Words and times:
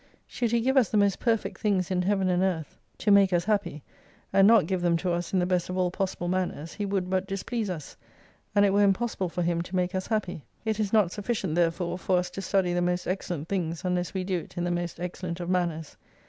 Should 0.25 0.51
He 0.51 0.63
^ive 0.63 0.77
us 0.77 0.89
the 0.89 0.97
most 0.97 1.19
perfect 1.19 1.61
things 1.61 1.91
in 1.91 2.01
Heaven 2.01 2.27
and 2.27 2.41
Earth 2.41 2.79
to 2.97 3.11
make 3.11 3.31
us 3.31 3.45
happy, 3.45 3.83
and 4.33 4.47
not 4.47 4.65
give 4.65 4.81
them 4.81 4.97
to 4.97 5.11
us 5.13 5.31
in 5.31 5.37
the 5.37 5.45
best 5.45 5.69
of 5.69 5.77
all 5.77 5.91
possible 5.91 6.27
manners, 6.27 6.73
He 6.73 6.87
would 6.87 7.07
but 7.07 7.27
displease 7.27 7.69
us; 7.69 7.95
and 8.55 8.65
it 8.65 8.73
were 8.73 8.81
impossible 8.81 9.29
for 9.29 9.43
Him 9.43 9.61
to 9.61 9.75
make 9.75 9.93
us 9.93 10.07
happy. 10.07 10.41
It 10.65 10.79
is 10.79 10.91
not 10.91 11.11
sufficient 11.11 11.53
therefore 11.53 11.99
for 11.99 12.17
us 12.17 12.31
to 12.31 12.41
study 12.41 12.73
the 12.73 12.81
most 12.81 13.05
excel 13.05 13.37
lent 13.37 13.49
things 13.49 13.85
unless 13.85 14.11
we 14.15 14.23
do 14.23 14.39
it 14.39 14.57
in 14.57 14.63
the 14.63 14.71
most 14.71 14.99
excellent 14.99 15.39
of 15.39 15.51
manners. 15.51 15.97